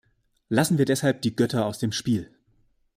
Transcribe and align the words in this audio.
Lassen 0.49 0.79
wir 0.79 0.85
deshalb 0.85 1.21
die 1.21 1.35
Götter 1.35 1.67
aus 1.67 1.77
dem 1.77 1.91
Spiel. 1.91 2.33